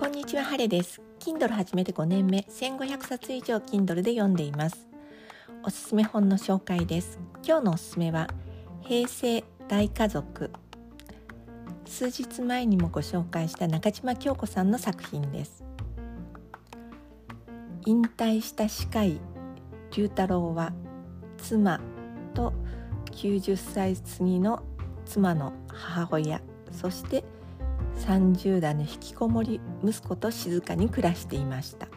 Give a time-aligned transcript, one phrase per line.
[0.00, 1.02] こんにちは、ハレです。
[1.18, 4.88] Kindle 始めて5年目、1500冊以上 Kindle で読んでいます。
[5.62, 7.18] おすすめ本の紹介です。
[7.46, 8.26] 今日のおすすめは、
[8.80, 10.50] 平成大家族。
[11.84, 15.62] 数日前にもご紹介した中島京子さんの作品です。
[17.84, 19.20] 引退した歯科医、
[19.94, 20.72] 龍太郎は、
[21.36, 21.78] 妻
[22.32, 22.54] と
[23.10, 24.62] 90歳過ぎの
[25.04, 26.40] 妻の母親、
[26.72, 27.22] そして
[28.00, 31.88] 30代の引きこもり息子と静かに暮らしていました。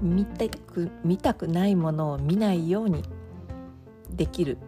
[0.00, 3.02] 見たく見たくないものを見ないように
[4.10, 4.58] できる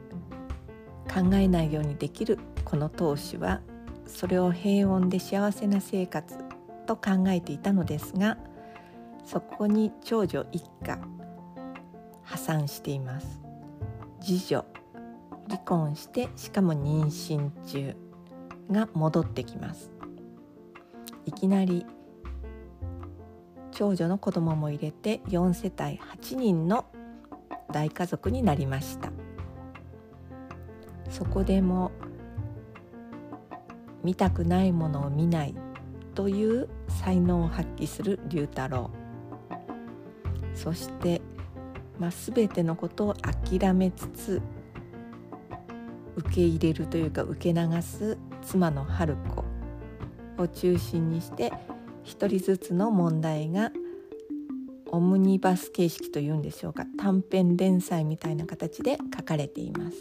[1.12, 3.60] 考えないようにできるこの当主は
[4.06, 6.38] それを平穏で幸せな生活
[6.86, 8.38] と考えていたのですが
[9.24, 10.98] そこに長女一家
[12.22, 13.40] 破産しています。
[14.20, 14.64] 次女
[15.48, 18.05] 離婚してしかも妊娠中。
[18.70, 19.90] が戻ってきます。
[21.24, 21.86] いきなり
[23.72, 26.86] 長女の子供も入れて4世帯8人の
[27.70, 29.10] 大家族になりました。
[31.10, 31.92] そこでも
[34.02, 35.54] 見たくないものを見ない
[36.14, 38.90] という才能を発揮する龍太郎。
[40.54, 41.20] そして、
[41.98, 44.42] まあ、全てのことを諦めつつ
[46.16, 49.44] 受け入れるというか受け流す妻の春子
[50.42, 51.52] を中心にして
[52.02, 53.70] 一人ずつの問題が
[54.90, 56.86] オムニバス形式というんでしょうか。
[56.96, 59.96] 短編連載みたいな形で書かれています。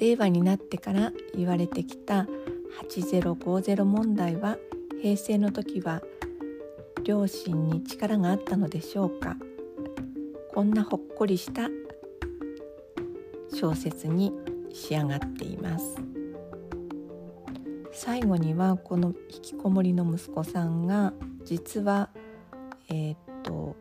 [0.00, 2.26] 令和になってから言われてきた
[2.88, 4.56] 8050問題は
[5.02, 6.02] 平成の時は
[7.02, 9.36] 両親に力があったのでしょうか。
[10.54, 11.68] こんなほっこりした
[13.54, 14.32] 小説に
[14.72, 15.96] 仕上がっています
[17.92, 21.12] 最後にはこの引きこもりの息子さんが
[21.44, 22.10] 実は
[22.88, 23.76] えー、っと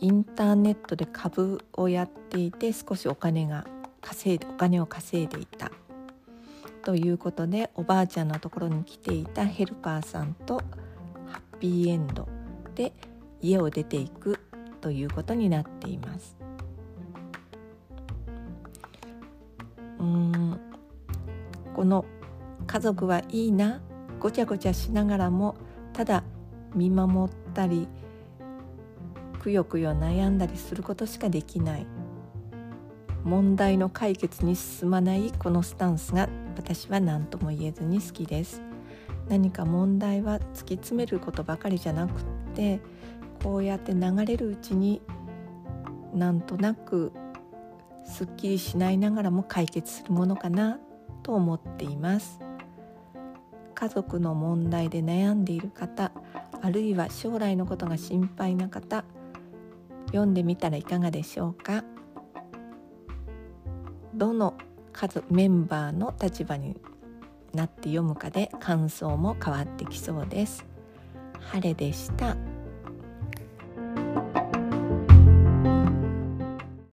[0.00, 3.66] インターネットで株をやっていて少しお金が
[4.00, 5.70] 稼いでお金を稼いでいた
[6.82, 10.62] ということでおばあちゃんのところに来ていたヘルパーさんと
[11.26, 12.28] ハッピーエンド
[12.74, 12.92] で
[13.42, 14.40] 家を出ていく
[14.80, 16.39] ということになっています。
[21.80, 22.04] この
[22.66, 23.80] 家族はいいな
[24.18, 25.54] ごちゃごちゃしながらも
[25.94, 26.24] ただ
[26.74, 27.88] 見守ったり
[29.42, 31.86] くよくよ悩んだりすることしかできない。
[33.24, 38.60] 問題の解決に進まないこのスタンスが私は何とも言えずに好きです。
[39.30, 42.14] 何か問題は突き詰めることばかりじゃなくっ
[42.54, 42.80] て
[43.42, 45.00] こうやって流れるうちに
[46.12, 47.10] なんとなく
[48.04, 50.78] すっきりしないながらも解決するものかな。
[51.22, 52.40] と思っています
[53.74, 56.12] 家族の問題で悩んでいる方
[56.62, 59.04] あるいは将来のことが心配な方
[60.06, 61.84] 読んでみたらいかがでしょうか？
[64.12, 64.54] どの
[64.92, 66.76] 家族メンバーの立場に
[67.54, 70.66] なって読むかで感想も変わってきそうです。
[71.38, 72.36] 晴れでした。